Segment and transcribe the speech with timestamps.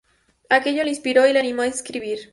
[0.49, 2.17] Aquello le inspiró y le animó a escribir.